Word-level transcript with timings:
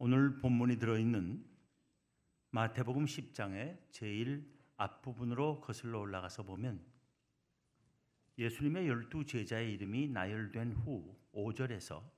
오늘 0.00 0.38
본문이 0.38 0.78
들어있는 0.78 1.44
마태복음 2.50 3.06
10장의 3.06 3.76
제일 3.90 4.48
앞부분으로 4.76 5.60
거슬러 5.60 5.98
올라가서 5.98 6.44
보면 6.44 6.80
예수님의 8.38 8.86
열두 8.86 9.26
제자의 9.26 9.72
이름이 9.74 10.10
나열된 10.10 10.72
후 10.74 11.18
5절에서 11.34 12.08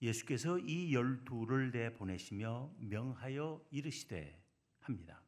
예수께서 0.00 0.58
이 0.60 0.94
열두를 0.94 1.72
내 1.72 1.92
보내시며 1.92 2.74
명하여 2.78 3.66
이르시되 3.70 4.42
합니다. 4.80 5.22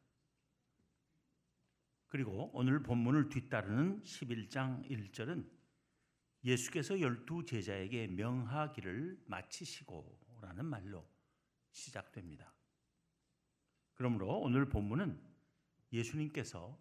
그리고 2.07 2.49
오늘 2.53 2.81
본문을 2.81 3.29
뒤따르는 3.29 4.01
11장 4.01 4.89
1절은 4.89 5.47
예수께서 6.43 6.99
열두 6.99 7.45
제자에게 7.45 8.07
명하기를 8.07 9.25
마치시고 9.27 10.39
라는 10.41 10.65
말로 10.65 11.05
시작됩니다. 11.75 12.53
그러므로 13.95 14.39
오늘 14.39 14.67
본문은 14.67 15.21
예수님께서 15.91 16.77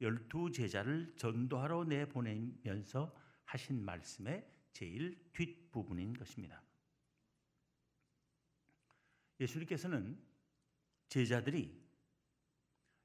열두 0.00 0.50
제자를 0.52 1.14
전도하러 1.16 1.84
내보내면서 1.84 3.14
하신 3.44 3.84
말씀의 3.84 4.46
제일 4.72 5.30
뒷부분인 5.32 6.14
것입니다. 6.14 6.62
예수님께서는 9.40 10.18
제자들이 11.08 11.86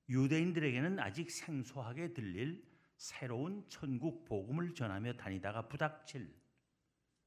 유대인들에게는 0.09 0.99
아직 0.99 1.31
생소하게 1.31 2.13
들릴 2.13 2.65
새로운 2.97 3.67
천국 3.69 4.25
복음을 4.25 4.73
전하며 4.73 5.13
다니다가 5.13 5.67
부닥칠 5.67 6.33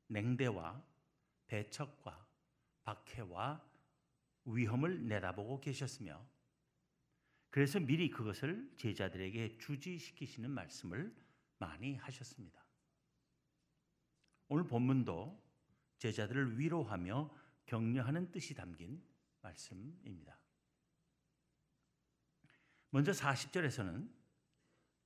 냉대와 0.08 0.84
배척과 1.46 2.26
박해와 2.84 3.75
위험을 4.46 5.06
내다보고 5.06 5.60
계셨으며 5.60 6.24
그래서 7.50 7.80
미리 7.80 8.10
그것을 8.10 8.70
제자들에게 8.76 9.58
주지시키시는 9.58 10.50
말씀을 10.50 11.14
많이 11.58 11.96
하셨습니다. 11.96 12.64
오늘 14.48 14.66
본문도 14.66 15.42
제자들을 15.98 16.58
위로하며 16.58 17.30
격려하는 17.66 18.30
뜻이 18.30 18.54
담긴 18.54 19.02
말씀입니다. 19.40 20.38
먼저 22.90 23.12
40절에서는 23.12 24.08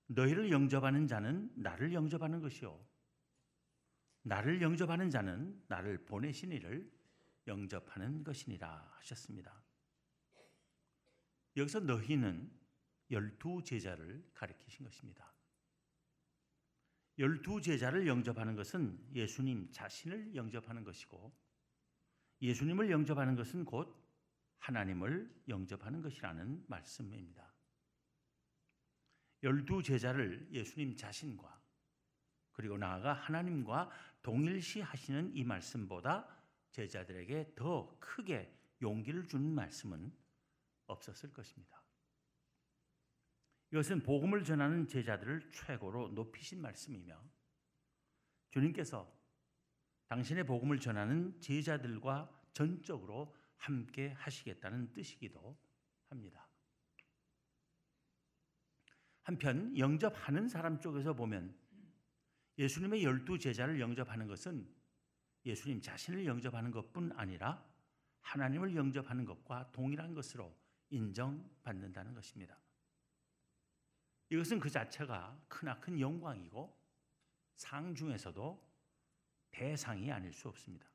너희를 0.08 0.50
영접하는 0.50 1.06
자는 1.06 1.52
나를 1.54 1.94
영접하는 1.94 2.40
것이요. 2.40 2.84
나를 4.22 4.60
영접하는 4.60 5.08
자는 5.08 5.62
나를 5.68 6.04
보내신 6.04 6.52
이를 6.52 6.90
영접하는 7.46 8.24
것이니라 8.24 8.96
하셨습니다. 8.98 9.62
여기서 11.56 11.80
너희는 11.80 12.50
열두 13.10 13.62
제자를 13.64 14.30
가리키신 14.34 14.84
것입니다. 14.84 15.34
열두 17.18 17.60
제자를 17.60 18.06
영접하는 18.06 18.56
것은 18.56 18.98
예수님 19.14 19.70
자신을 19.72 20.34
영접하는 20.34 20.84
것이고 20.84 21.36
예수님을 22.40 22.90
영접하는 22.90 23.36
것은 23.36 23.64
곧 23.64 23.94
하나님을 24.58 25.42
영접하는 25.48 26.00
것이라는 26.00 26.64
말씀입니다. 26.66 27.52
열두 29.42 29.82
제자를 29.82 30.48
예수님 30.52 30.96
자신과 30.96 31.60
그리고 32.52 32.76
나아가 32.76 33.12
하나님과 33.12 33.90
동일시 34.22 34.80
하시는 34.80 35.34
이 35.34 35.44
말씀보다 35.44 36.39
제자들에게 36.72 37.54
더 37.56 37.98
크게 37.98 38.56
용기를 38.82 39.26
주는 39.26 39.54
말씀은 39.54 40.12
없었을 40.86 41.32
것입니다. 41.32 41.82
이것은 43.72 44.02
복음을 44.02 44.42
전하는 44.42 44.88
제자들을 44.88 45.52
최고로 45.52 46.08
높이신 46.08 46.60
말씀이며 46.60 47.22
주님께서 48.50 49.10
당신의 50.08 50.44
복음을 50.44 50.80
전하는 50.80 51.40
제자들과 51.40 52.28
전적으로 52.52 53.36
함께 53.56 54.08
하시겠다는 54.08 54.92
뜻이기도 54.92 55.56
합니다. 56.08 56.48
한편 59.22 59.76
영접하는 59.78 60.48
사람 60.48 60.80
쪽에서 60.80 61.14
보면 61.14 61.56
예수님의 62.58 63.04
열두 63.04 63.38
제자를 63.38 63.78
영접하는 63.78 64.26
것은 64.26 64.79
예수님 65.44 65.80
자신을 65.80 66.26
영접하는 66.26 66.70
것뿐 66.70 67.12
아니라 67.16 67.64
하나님을 68.20 68.76
영접하는 68.76 69.24
것과 69.24 69.70
동일한 69.72 70.14
것으로 70.14 70.54
인정받는다는 70.90 72.14
것입니다. 72.14 72.58
이것은 74.28 74.60
그 74.60 74.70
자체가 74.70 75.40
크나큰 75.48 75.98
영광이고 75.98 76.78
상 77.54 77.94
중에서도 77.94 78.70
대상이 79.50 80.10
아닐 80.12 80.32
수 80.32 80.48
없습니다. 80.48 80.86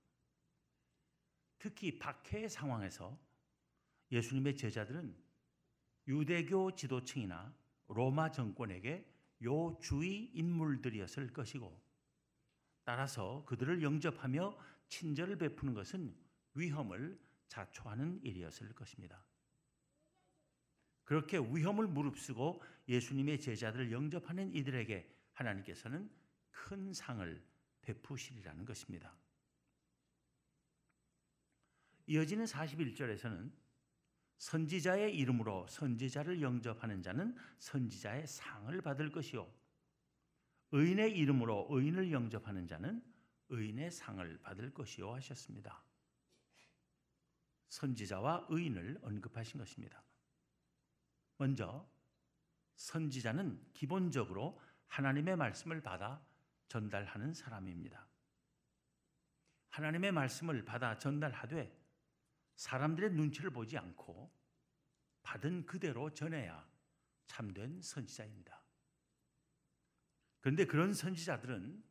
특히 1.58 1.98
박해의 1.98 2.50
상황에서 2.50 3.18
예수님의 4.12 4.56
제자들은 4.56 5.16
유대교 6.08 6.76
지도층이나 6.76 7.54
로마 7.88 8.32
정권에게 8.32 9.12
요주의 9.42 10.32
인물들이었을 10.34 11.34
것이고 11.34 11.82
따라서 12.86 13.44
그들을 13.46 13.82
영접하며 13.82 14.58
친절을 14.88 15.38
베푸는 15.38 15.74
것은 15.74 16.16
위험을 16.54 17.20
자초하는 17.48 18.22
일이었을 18.24 18.74
것입니다. 18.74 19.26
그렇게 21.04 21.38
위험을 21.38 21.88
무릅쓰고 21.88 22.62
예수님의 22.88 23.40
제자들을 23.42 23.92
영접하는 23.92 24.54
이들에게 24.54 25.12
하나님께서는 25.34 26.10
큰 26.52 26.94
상을 26.94 27.44
베푸시리라는 27.82 28.66
것입니다. 28.66 29.16
이어지는 32.08 32.46
41절에서는 32.46 33.52
선지자의 34.38 35.16
이름으로 35.18 35.66
선지자를 35.68 36.42
영접하는 36.42 37.02
자는 37.02 37.36
선지자의 37.58 38.28
상을 38.28 38.82
받을 38.82 39.12
것이요 39.12 39.52
의인의 40.76 41.18
이름으로 41.18 41.68
의인을 41.70 42.12
영접하는 42.12 42.68
자는 42.68 43.02
의인의 43.48 43.92
상을 43.92 44.38
받을 44.42 44.74
것이요 44.74 45.14
하셨습니다. 45.14 45.82
선지자와 47.70 48.48
의인을 48.50 49.00
언급하신 49.02 49.58
것입니다. 49.58 50.04
먼저 51.38 51.90
선지자는 52.76 53.72
기본적으로 53.74 54.60
하나님의 54.88 55.38
말씀을 55.38 55.80
받아 55.80 56.22
전달하는 56.68 57.34
사람입니다. 57.34 58.06
하나님의 59.70 60.12
말씀을 60.12 60.66
받아 60.66 60.98
전달하되 60.98 61.74
사람들의 62.56 63.12
눈치를 63.12 63.50
보지 63.52 63.78
않고 63.78 64.30
받은 65.24 65.66
그대로 65.66 66.14
전해야 66.14 66.68
참된 67.28 67.82
선지자입니다. 67.82 68.65
그런데 70.46 70.64
그런 70.64 70.94
선지자들은 70.94 71.84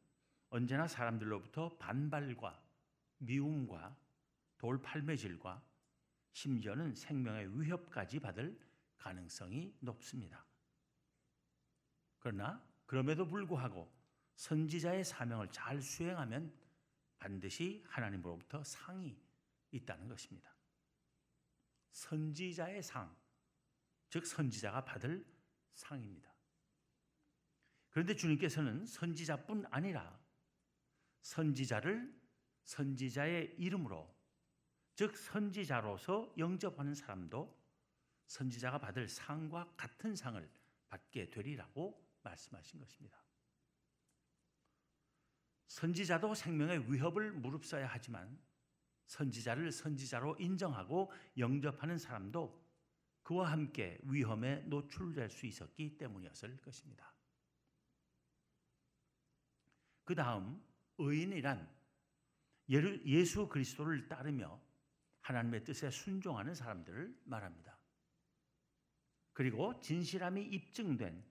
언제나 0.50 0.86
사람들로부터 0.86 1.76
반발과 1.76 2.62
미움과 3.18 3.98
돌팔매질과 4.58 5.60
심지어는 6.30 6.94
생명의 6.94 7.60
위협까지 7.60 8.20
받을 8.20 8.56
가능성이 8.96 9.74
높습니다. 9.80 10.46
그러나 12.20 12.64
그럼에도 12.86 13.26
불구하고 13.26 13.92
선지자의 14.36 15.02
사명을 15.02 15.48
잘 15.50 15.82
수행하면 15.82 16.56
반드시 17.18 17.82
하나님으로부터 17.88 18.62
상이 18.62 19.20
있다는 19.72 20.06
것입니다. 20.06 20.54
선지자의 21.90 22.84
상, 22.84 23.16
즉 24.10 24.24
선지자가 24.24 24.84
받을 24.84 25.26
상입니다. 25.72 26.33
그런데 27.94 28.16
주님께서는 28.16 28.86
선지자뿐 28.86 29.66
아니라 29.70 30.20
선지자를 31.20 32.12
선지자의 32.64 33.54
이름으로 33.56 34.12
즉 34.96 35.16
선지자로서 35.16 36.34
영접하는 36.36 36.92
사람도 36.92 37.56
선지자가 38.26 38.78
받을 38.78 39.06
상과 39.06 39.72
같은 39.76 40.16
상을 40.16 40.50
받게 40.88 41.30
되리라고 41.30 42.04
말씀하신 42.24 42.80
것입니다. 42.80 43.22
선지자도 45.68 46.34
생명의 46.34 46.92
위협을 46.92 47.30
무릅써야 47.30 47.86
하지만 47.86 48.36
선지자를 49.06 49.70
선지자로 49.70 50.34
인정하고 50.40 51.12
영접하는 51.38 51.98
사람도 51.98 52.60
그와 53.22 53.52
함께 53.52 54.00
위험에 54.02 54.62
노출될 54.62 55.30
수 55.30 55.46
있었기 55.46 55.96
때문이었을 55.96 56.60
것입니다. 56.60 57.14
그 60.04 60.14
다음 60.14 60.62
의인이란 60.98 61.68
예수 62.70 63.48
그리스도를 63.48 64.08
따르며 64.08 64.60
하나님의 65.20 65.64
뜻에 65.64 65.90
순종하는 65.90 66.54
사람들을 66.54 67.22
말합니다. 67.24 67.78
그리고 69.32 69.80
진실함이 69.80 70.42
입증된 70.42 71.24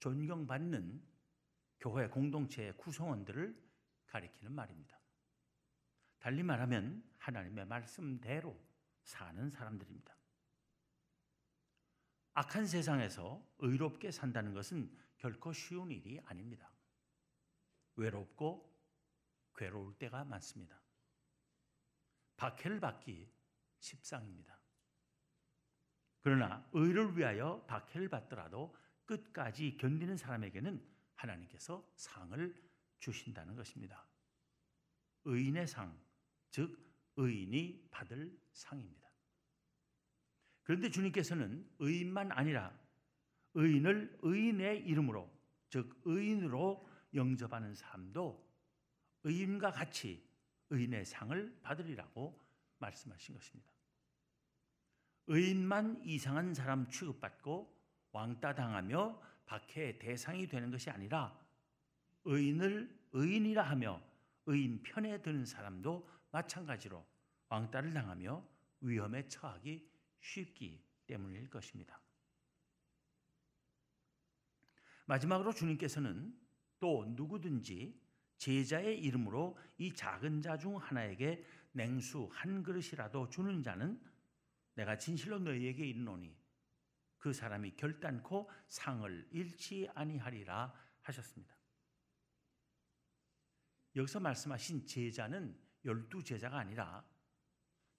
존경받는 0.00 1.02
교회 1.78 2.08
공동체의 2.08 2.76
구성원들을 2.76 3.70
가리키는 4.06 4.52
말입니다. 4.52 4.98
달리 6.18 6.42
말하면 6.42 7.02
하나님의 7.18 7.66
말씀대로 7.66 8.58
사는 9.02 9.48
사람들입니다. 9.50 10.14
악한 12.34 12.66
세상에서 12.66 13.42
의롭게 13.58 14.10
산다는 14.10 14.52
것은 14.52 14.94
결코 15.16 15.52
쉬운 15.52 15.90
일이 15.90 16.20
아닙니다. 16.26 16.69
외롭고 18.00 18.66
괴로울 19.54 19.94
때가 19.98 20.24
많습니다. 20.24 20.80
박해를 22.36 22.80
받기 22.80 23.30
십상입니다. 23.78 24.58
그러나 26.22 26.66
의를 26.72 27.16
위하여 27.16 27.62
박해를 27.66 28.08
받더라도 28.08 28.74
끝까지 29.04 29.76
견디는 29.76 30.16
사람에게는 30.16 30.82
하나님께서 31.14 31.86
상을 31.96 32.54
주신다는 33.00 33.54
것입니다. 33.54 34.06
의인의 35.24 35.66
상, 35.66 35.98
즉 36.50 36.78
의인이 37.16 37.88
받을 37.90 38.38
상입니다. 38.52 39.10
그런데 40.62 40.90
주님께서는 40.90 41.68
의인만 41.78 42.32
아니라 42.32 42.78
의인을 43.54 44.18
의인의 44.22 44.86
이름으로, 44.86 45.30
즉 45.68 46.00
의인으로 46.04 46.89
영접하는 47.14 47.74
사람도 47.74 48.48
의인과 49.24 49.72
같이 49.72 50.28
의인의 50.70 51.04
상을 51.04 51.60
받으리라고 51.62 52.40
말씀하신 52.78 53.34
것입니다. 53.34 53.70
의인만 55.26 56.02
이상한 56.04 56.54
사람 56.54 56.88
취급받고 56.88 57.78
왕따 58.12 58.54
당하며 58.54 59.20
박해의 59.46 59.98
대상이 59.98 60.46
되는 60.46 60.70
것이 60.70 60.90
아니라 60.90 61.38
의인을 62.24 62.98
의인이라 63.12 63.62
하며 63.62 64.00
의인 64.46 64.82
편에 64.82 65.20
드는 65.22 65.44
사람도 65.44 66.08
마찬가지로 66.30 67.04
왕따를 67.48 67.92
당하며 67.92 68.44
위험에 68.80 69.26
처하기 69.28 69.88
쉽기 70.20 70.82
때문일 71.06 71.50
것입니다. 71.50 72.00
마지막으로 75.06 75.52
주님께서는 75.52 76.36
또 76.80 77.04
누구든지 77.16 78.00
제자의 78.38 78.98
이름으로 79.00 79.56
이 79.78 79.94
작은 79.94 80.40
자 80.40 80.56
중 80.56 80.76
하나에게 80.76 81.44
냉수 81.72 82.28
한 82.32 82.62
그릇이라도 82.62 83.28
주는 83.28 83.62
자는 83.62 84.00
내가 84.74 84.96
진실로 84.98 85.38
너희에게 85.38 85.86
이르노니 85.86 86.34
그 87.18 87.32
사람이 87.32 87.76
결단코 87.76 88.50
상을 88.66 89.28
잃지 89.30 89.88
아니하리라 89.94 90.72
하셨습니다. 91.02 91.54
여기서 93.94 94.20
말씀하신 94.20 94.86
제자는 94.86 95.54
열두 95.84 96.24
제자가 96.24 96.58
아니라 96.58 97.04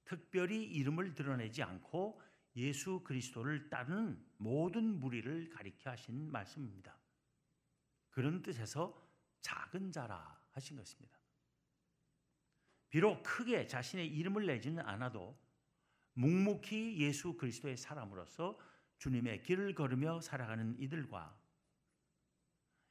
특별히 0.05 0.63
이름을 0.63 1.13
드러내지 1.13 1.61
않고 1.61 2.21
예수 2.55 3.01
그리스도를 3.03 3.69
따르는 3.69 4.21
모든 4.37 4.99
무리를 4.99 5.49
가리켜 5.49 5.91
하신 5.91 6.31
말씀입니다. 6.31 7.00
그런 8.11 8.41
뜻에서 8.41 8.95
작은 9.41 9.91
자라 9.91 10.39
하신 10.51 10.77
것입니다. 10.77 11.17
비록 12.89 13.23
크게 13.23 13.67
자신의 13.67 14.07
이름을 14.07 14.45
내지는 14.45 14.85
않아도 14.85 15.39
묵묵히 16.13 16.99
예수 16.99 17.35
그리스도의 17.37 17.77
사람으로서 17.77 18.59
주님의 18.97 19.43
길을 19.43 19.73
걸으며 19.73 20.19
살아가는 20.19 20.77
이들과 20.77 21.39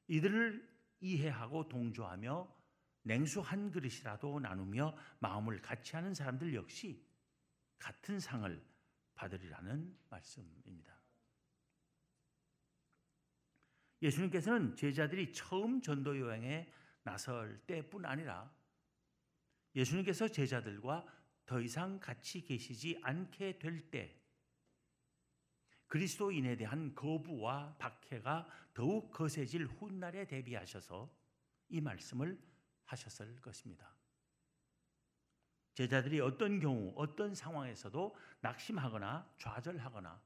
이들을 0.08 0.68
이해하고 1.00 1.68
동조하며 1.68 2.60
냉수 3.02 3.40
한 3.40 3.70
그릇이라도 3.70 4.40
나누며 4.40 4.96
마음을 5.20 5.60
같이 5.62 5.96
하는 5.96 6.14
사람들 6.14 6.54
역시 6.54 7.06
같은 7.78 8.18
상을 8.18 8.62
받으리라는 9.14 9.98
말씀입니다. 10.08 10.99
예수님께서는 14.02 14.76
제자들이 14.76 15.32
처음 15.32 15.80
전도 15.80 16.18
여행에 16.18 16.72
나설 17.02 17.60
때뿐 17.66 18.04
아니라 18.06 18.52
예수님께서 19.74 20.28
제자들과 20.28 21.06
더 21.46 21.60
이상 21.60 21.98
같이 21.98 22.42
계시지 22.42 23.00
않게 23.02 23.58
될 23.58 23.90
때 23.90 24.20
그리스도인에 25.90 26.56
대한 26.56 26.94
거부와 26.94 27.74
박해가 27.76 28.48
더욱 28.72 29.10
거세질 29.10 29.66
훗날에 29.66 30.24
대비하셔서 30.24 31.12
이 31.68 31.80
말씀을 31.80 32.40
하셨을 32.84 33.40
것입니다. 33.40 33.92
제자들이 35.74 36.20
어떤 36.20 36.60
경우 36.60 36.92
어떤 36.94 37.34
상황에서도 37.34 38.16
낙심하거나 38.40 39.34
좌절하거나 39.36 40.22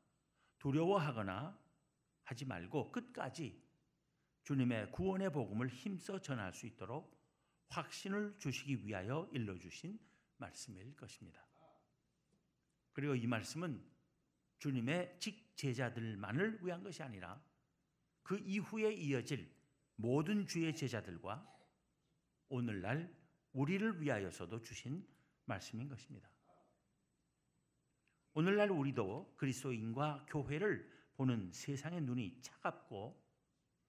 두려워하거나 0.58 1.58
하지 2.24 2.44
말고 2.44 2.92
끝까지 2.92 3.63
주님의 4.44 4.92
구원의 4.92 5.32
복음을 5.32 5.68
힘써 5.68 6.20
전할 6.20 6.52
수 6.52 6.66
있도록 6.66 7.18
확신을 7.68 8.36
주시기 8.38 8.86
위하여 8.86 9.28
일러주신 9.32 9.98
말씀일 10.36 10.94
것입니다. 10.96 11.44
그리고 12.92 13.14
이 13.14 13.26
말씀은 13.26 13.82
주님의 14.58 15.16
직제자들만을 15.18 16.60
위한 16.62 16.82
것이 16.82 17.02
아니라 17.02 17.42
그 18.22 18.38
이후에 18.38 18.92
이어질 18.92 19.52
모든 19.96 20.46
주의 20.46 20.74
제자들과 20.74 21.50
오늘날 22.48 23.14
우리를 23.52 24.00
위하여서도 24.00 24.62
주신 24.62 25.06
말씀인 25.46 25.88
것입니다. 25.88 26.28
오늘날 28.34 28.70
우리도 28.70 29.34
그리스도인과 29.36 30.26
교회를 30.28 30.90
보는 31.14 31.52
세상의 31.52 32.02
눈이 32.02 32.40
차갑고 32.42 33.23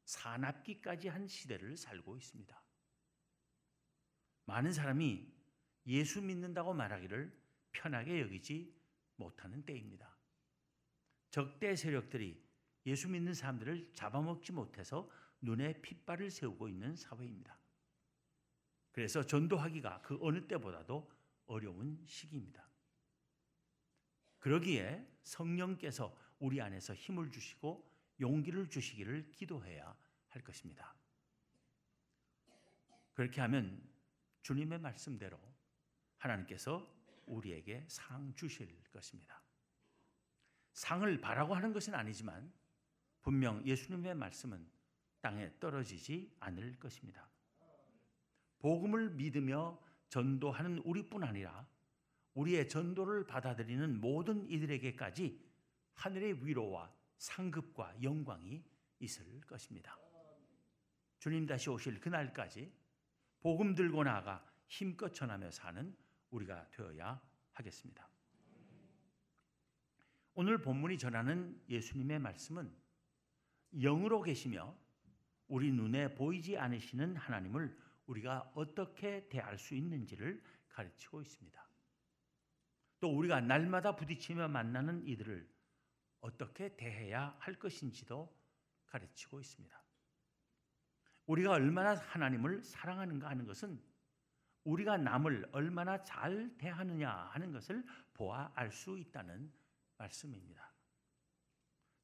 사납기까지 0.05 1.07
한 1.07 1.27
시대를 1.27 1.77
살고 1.77 2.15
있습니다. 2.17 2.63
많은 4.45 4.71
사람이 4.71 5.33
예수 5.87 6.21
믿는다고 6.21 6.73
말하기를 6.73 7.35
편하게 7.71 8.21
여기지 8.21 8.73
못하는 9.17 9.65
때입니다. 9.65 10.15
적대 11.29 11.75
세력들이 11.75 12.43
예수 12.85 13.09
믿는 13.09 13.33
사람들을 13.33 13.93
잡아먹지 13.93 14.51
못해서 14.51 15.09
눈에 15.41 15.81
핏발을 15.81 16.29
세우고 16.31 16.69
있는 16.69 16.95
사회입니다. 16.95 17.57
그래서 18.91 19.25
전도하기가 19.25 20.01
그 20.01 20.17
어느 20.21 20.47
때보다도 20.47 21.11
어려운 21.47 22.01
시기입니다. 22.05 22.65
그러기에 24.39 25.05
성령께서 25.23 26.15
우리 26.39 26.61
안에서 26.61 26.93
힘을 26.93 27.31
주시고 27.31 27.94
용기를 28.19 28.69
주시기를 28.69 29.31
기도해야 29.31 29.95
할 30.29 30.43
것입니다. 30.43 30.95
그렇게 33.13 33.41
하면 33.41 33.81
주님의 34.41 34.79
말씀대로 34.79 35.39
하나님께서 36.17 36.93
우리에게 37.25 37.85
상 37.87 38.33
주실 38.35 38.67
것입니다. 38.91 39.41
상을 40.73 41.21
바라고 41.21 41.55
하는 41.55 41.71
것은 41.73 41.95
아니지만 41.95 42.51
분명 43.21 43.65
예수님의 43.65 44.15
말씀은 44.15 44.69
땅에 45.21 45.51
떨어지지 45.59 46.35
않을 46.39 46.77
것입니다. 46.77 47.27
복음을 48.59 49.11
믿으며 49.11 49.79
전도하는 50.09 50.79
우리뿐 50.79 51.23
아니라 51.23 51.67
우리의 52.33 52.69
전도를 52.69 53.25
받아들이는 53.25 53.99
모든 53.99 54.49
이들에게까지 54.49 55.43
하늘의 55.93 56.45
위로와 56.45 56.93
상급과 57.17 58.01
영광이 58.01 58.63
있을 58.99 59.41
것입니다. 59.41 59.97
주님 61.19 61.45
다시 61.45 61.69
오실 61.69 61.99
그날까지 61.99 62.71
복음 63.39 63.75
들고 63.75 64.03
나가 64.03 64.45
힘껏 64.67 65.13
전하며 65.13 65.51
사는 65.51 65.95
우리가 66.31 66.69
되어야 66.71 67.21
하겠습니다. 67.53 68.09
오늘 70.33 70.61
본문이 70.61 70.97
전하는 70.97 71.61
예수님의 71.69 72.19
말씀은 72.19 72.75
영으로 73.81 74.21
계시며 74.21 74.75
우리 75.47 75.71
눈에 75.71 76.13
보이지 76.15 76.57
않으시는 76.57 77.15
하나님을 77.15 77.77
우리가 78.07 78.51
어떻게 78.55 79.27
대할 79.29 79.57
수 79.57 79.75
있는지를 79.75 80.43
가르치고 80.69 81.21
있습니다. 81.21 81.65
또 82.99 83.15
우리가 83.15 83.41
날마다 83.41 83.95
부딪히며 83.95 84.47
만나는 84.47 85.07
이들을 85.07 85.54
어떻게 86.25 86.75
대해야 86.75 87.35
할 87.39 87.53
것인지도 87.53 88.35
가르치고 88.87 89.39
있습니다. 89.39 89.83
우리가 91.27 91.51
얼마나 91.51 91.95
하나님을 91.95 92.63
사랑하는가 92.63 93.29
하는 93.29 93.45
것은 93.45 93.79
우리가 94.63 94.97
남을 94.97 95.49
얼마나 95.51 96.03
잘 96.03 96.51
대하느냐 96.57 97.11
하는 97.11 97.51
것을 97.51 97.85
보아 98.15 98.51
알 98.55 98.71
수 98.71 98.97
있다는 98.97 99.51
말씀입니다. 99.97 100.73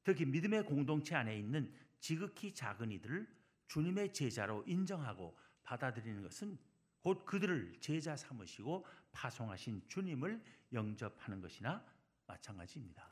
특히 0.04 0.24
믿음의 0.24 0.66
공동체 0.66 1.16
안에 1.16 1.36
있는 1.36 1.74
지극히 1.98 2.54
작은 2.54 2.92
이들을 2.92 3.28
주님의 3.66 4.12
제자로 4.12 4.62
인정하고 4.66 5.36
받아들이는 5.64 6.22
것은 6.22 6.58
곧 7.00 7.24
그들을 7.26 7.80
제자 7.80 8.14
삼으시고 8.14 8.86
파송하신 9.10 9.88
주님을 9.88 10.40
영접하는 10.72 11.40
것이나 11.40 11.84
마찬가지입니다. 12.26 13.11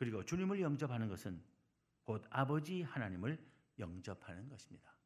그리고 0.00 0.24
주님을 0.24 0.62
영접하는 0.62 1.10
것은 1.10 1.44
곧 2.04 2.24
아버지 2.30 2.80
하나님을 2.80 3.38
영접하는 3.78 4.48
것입니다. 4.48 4.96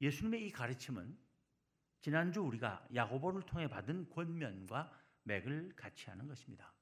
예수님의 0.00 0.46
이 0.46 0.52
가르침은 0.52 1.18
지난주 2.02 2.40
우리가 2.42 2.86
야고보를 2.94 3.42
통해 3.42 3.66
받은 3.66 4.10
권면과 4.10 4.96
맥을 5.24 5.74
같이 5.74 6.08
하는 6.08 6.28
것입니다. 6.28 6.72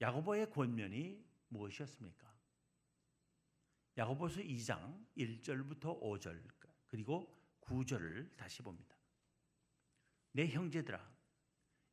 야고보의 0.00 0.50
권면이 0.50 1.26
무엇이었습니까? 1.48 2.32
야고보서 3.96 4.40
2장 4.40 5.04
1절부터 5.16 6.00
5절 6.00 6.48
그리고 6.86 7.44
9절을 7.62 8.36
다시 8.36 8.62
봅니다. 8.62 8.96
내 10.30 10.46
형제들아 10.46 11.11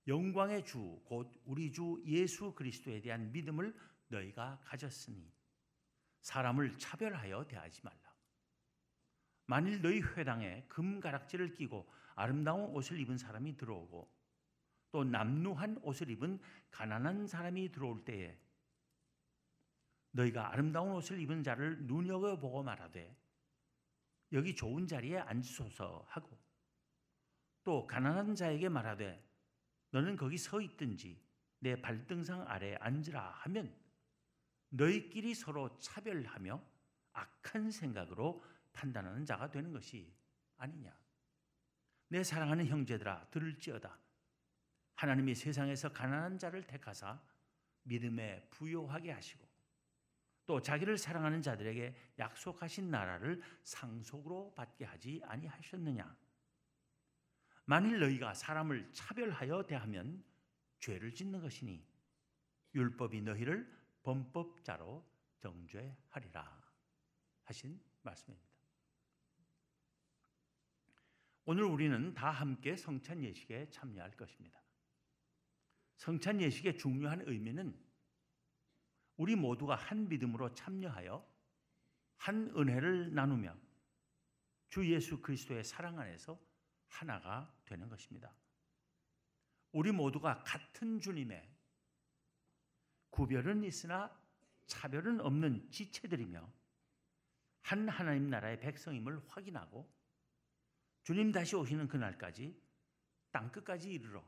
영광의 0.09 0.65
주 0.65 1.01
곧 1.05 1.31
우리 1.45 1.71
주 1.71 2.01
예수 2.05 2.53
그리스도에 2.53 2.99
대한 2.99 3.31
믿음을 3.31 3.73
너희가 4.07 4.59
가졌으니 4.63 5.31
사람을 6.21 6.77
차별하여 6.77 7.47
대하지 7.47 7.81
말라. 7.83 8.09
만일 9.45 9.81
너희 9.81 10.01
회당에 10.01 10.65
금 10.67 10.99
가락지를 10.99 11.53
끼고 11.53 11.89
아름다운 12.15 12.71
옷을 12.71 12.99
입은 12.99 13.17
사람이 13.17 13.55
들어오고 13.55 14.11
또 14.91 15.03
남루한 15.03 15.77
옷을 15.83 16.09
입은 16.09 16.39
가난한 16.71 17.27
사람이 17.27 17.71
들어올 17.71 18.03
때에 18.03 18.37
너희가 20.11 20.51
아름다운 20.51 20.91
옷을 20.91 21.19
입은 21.19 21.43
자를 21.43 21.83
눈여겨보고 21.83 22.63
말하되 22.63 23.15
여기 24.31 24.55
좋은 24.55 24.87
자리에 24.87 25.19
앉으소서 25.19 26.03
하고 26.07 26.37
또 27.63 27.85
가난한 27.85 28.33
자에게 28.35 28.69
말하되 28.69 29.28
너는 29.91 30.15
거기 30.15 30.37
서 30.37 30.61
있든지 30.61 31.21
내 31.59 31.79
발등상 31.81 32.45
아래 32.47 32.75
앉으라 32.79 33.31
하면 33.43 33.75
너희끼리 34.69 35.33
서로 35.33 35.77
차별하며 35.79 36.61
악한 37.13 37.71
생각으로 37.71 38.43
판단하는 38.71 39.25
자가 39.25 39.49
되는 39.49 39.71
것이 39.71 40.13
아니냐. 40.57 40.95
내 42.07 42.23
사랑하는 42.23 42.67
형제들아 42.67 43.29
들을지어다. 43.29 43.97
하나님이 44.95 45.35
세상에서 45.35 45.91
가난한 45.91 46.37
자를 46.37 46.65
택하사 46.65 47.21
믿음에 47.83 48.47
부요하게 48.49 49.11
하시고 49.11 49.47
또 50.45 50.61
자기를 50.61 50.97
사랑하는 50.97 51.41
자들에게 51.41 51.95
약속하신 52.17 52.89
나라를 52.89 53.41
상속으로 53.63 54.53
받게 54.55 54.85
하지 54.85 55.21
아니하셨느냐. 55.25 56.17
만일 57.69 57.99
너희가 57.99 58.33
사람을 58.33 58.91
차별하여 58.93 59.67
대하면 59.67 60.23
죄를 60.79 61.13
짓는 61.13 61.39
것이니 61.39 61.85
율법이 62.73 63.21
너희를 63.21 63.71
범법자로 64.01 65.07
정죄하리라 65.37 66.63
하신 67.43 67.79
말씀입니다. 68.01 68.49
오늘 71.45 71.65
우리는 71.65 72.11
다 72.15 72.31
함께 72.31 72.75
성찬 72.75 73.23
예식에 73.23 73.69
참여할 73.69 74.17
것입니다. 74.17 74.59
성찬 75.97 76.41
예식의 76.41 76.75
중요한 76.75 77.21
의미는 77.27 77.79
우리 79.15 79.35
모두가 79.35 79.75
한 79.75 80.09
믿음으로 80.09 80.55
참여하여 80.55 81.23
한 82.17 82.51
은혜를 82.57 83.13
나누며 83.13 83.55
주 84.69 84.91
예수 84.91 85.21
그리스도의 85.21 85.63
사랑 85.63 85.99
안에서 85.99 86.48
하나가 86.89 87.51
되는 87.65 87.87
것입니다. 87.87 88.33
우리 89.71 89.91
모두가 89.91 90.43
같은 90.43 90.99
주님의 90.99 91.47
구별은 93.09 93.63
있으나 93.63 94.15
차별은 94.65 95.21
없는 95.21 95.69
지체들이며 95.71 96.51
한 97.61 97.89
하나님 97.89 98.29
나라의 98.29 98.59
백성임을 98.59 99.27
확인하고 99.27 99.89
주님 101.03 101.31
다시 101.31 101.55
오시는 101.55 101.87
그날까지 101.87 102.59
땅 103.31 103.51
끝까지 103.51 103.91
이르러 103.91 104.23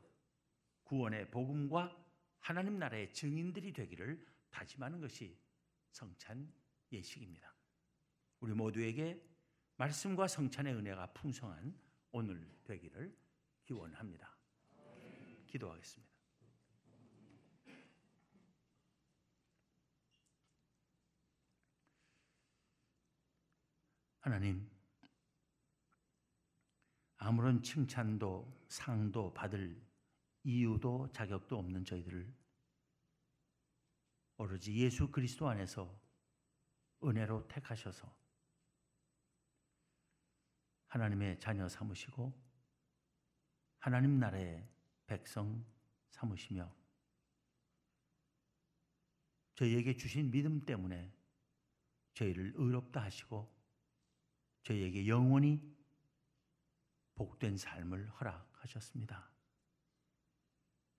구원의 0.84 1.30
복음과 1.30 1.96
하나님 2.40 2.78
나라의 2.78 3.12
증인들이 3.12 3.72
되기를 3.72 4.24
다짐하는 4.50 5.00
것이 5.00 5.38
성찬 5.90 6.52
예식입니다. 6.90 7.54
우리 8.40 8.52
모두에게 8.52 9.24
말씀과 9.76 10.26
성찬의 10.28 10.74
은혜가 10.74 11.12
풍성한 11.12 11.76
오늘 12.12 12.46
되기를 12.64 13.16
기원합니다. 13.64 14.36
기도하겠습니다. 15.46 16.12
하나님, 24.20 24.70
아무런 27.16 27.62
칭찬도 27.62 28.66
상도 28.68 29.32
받을 29.32 29.82
이유도 30.44 31.10
자격도 31.12 31.58
없는 31.58 31.84
저희들을 31.84 32.32
오로지 34.36 34.76
예수 34.76 35.10
그리스도 35.10 35.48
안에서 35.48 35.98
은혜로 37.02 37.48
택하셔서 37.48 38.21
하나님의 40.92 41.40
자녀 41.40 41.66
삼으시고 41.70 42.38
하나님 43.78 44.18
나라의 44.18 44.68
백성 45.06 45.64
삼으시며 46.10 46.70
저희에게 49.54 49.96
주신 49.96 50.30
믿음 50.30 50.60
때문에 50.66 51.10
저희를 52.12 52.52
의롭다 52.56 53.04
하시고 53.04 53.50
저희에게 54.64 55.08
영원히 55.08 55.62
복된 57.14 57.56
삶을 57.56 58.10
허락하셨습니다. 58.10 59.30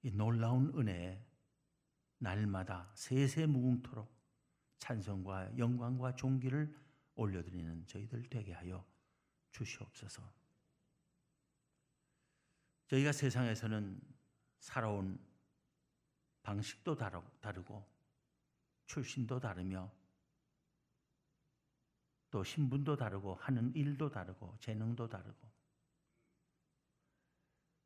이 0.01 0.12
놀라운 0.12 0.75
은혜에 0.75 1.23
날마다 2.17 2.91
세세 2.95 3.45
무궁토록 3.45 4.12
찬송과 4.79 5.55
영광과 5.59 6.15
존귀를 6.15 6.75
올려드리는 7.13 7.85
저희들 7.85 8.23
되게 8.31 8.53
하여 8.53 8.91
주시옵소서. 9.53 10.22
저희가 12.88 13.12
세상에서는 13.12 14.00
살아온 14.60 15.19
방식도 16.43 16.95
다르고 16.95 17.88
출신도 18.86 19.39
다르며 19.39 19.91
또 22.29 22.43
신분도 22.43 22.98
다르고 22.98 23.36
하는 23.36 23.74
일도 23.75 24.10
다르고 24.10 24.57
재능도 24.60 25.07
다르고 25.07 25.51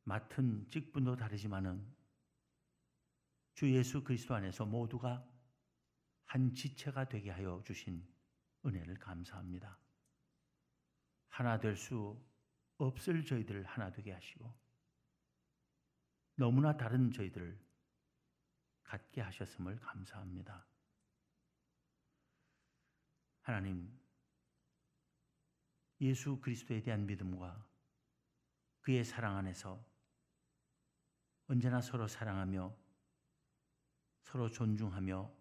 맡은 0.04 0.66
직분도 0.70 1.16
다르지만은 1.16 1.86
주 3.54 3.70
예수 3.72 4.02
그리스도 4.02 4.34
안에서 4.34 4.64
모두가 4.64 5.26
한 6.24 6.54
지체가 6.54 7.08
되게 7.08 7.30
하여 7.30 7.62
주신 7.64 8.06
은혜를 8.64 8.98
감사합니다. 8.98 9.78
하나 11.28 11.58
될 11.58 11.76
수 11.76 12.20
없을 12.78 13.24
저희들을 13.24 13.64
하나 13.64 13.90
되게 13.90 14.12
하시고 14.12 14.54
너무나 16.36 16.76
다른 16.76 17.10
저희들을 17.10 17.58
갖게 18.84 19.20
하셨음을 19.20 19.80
감사합니다. 19.80 20.64
하나님, 23.42 23.98
예수 26.00 26.40
그리스도에 26.40 26.80
대한 26.80 27.06
믿음과 27.06 27.66
그의 28.80 29.04
사랑 29.04 29.36
안에서 29.36 29.84
언제나 31.48 31.80
서로 31.80 32.06
사랑하며 32.06 32.74
서로 34.22 34.50
존중하며 34.50 35.34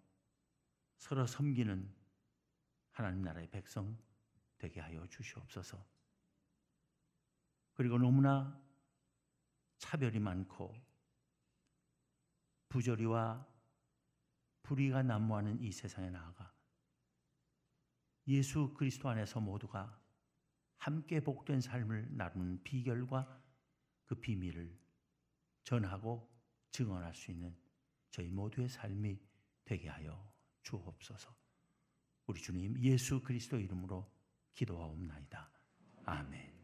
서로 0.97 1.27
섬기는 1.27 1.93
하나님 2.91 3.21
나라의 3.21 3.49
백성 3.51 3.97
되게 4.57 4.79
하여 4.79 5.05
주시옵소서. 5.07 5.83
그리고 7.73 7.97
너무나 7.97 8.59
차별이 9.77 10.19
많고 10.19 10.75
부조리와 12.69 13.47
불의가 14.63 15.03
난무하는 15.03 15.61
이 15.61 15.71
세상에 15.71 16.09
나아가 16.09 16.53
예수 18.27 18.73
그리스도 18.73 19.07
안에서 19.09 19.39
모두가 19.39 20.01
함께 20.77 21.21
복된 21.21 21.61
삶을 21.61 22.17
나누는 22.17 22.63
비결과 22.63 23.41
그 24.05 24.15
비밀을 24.15 24.77
전하고 25.63 26.29
증언할 26.71 27.13
수 27.13 27.31
있는 27.31 27.55
저희 28.11 28.29
모두의 28.29 28.69
삶이 28.69 29.19
되게 29.63 29.89
하여 29.89 30.33
주옵소서. 30.63 31.33
우리 32.25 32.41
주님 32.41 32.77
예수 32.79 33.21
그리스도 33.21 33.59
이름으로 33.59 34.16
기도하옵나이다. 34.57 35.49
아멘. 36.05 36.56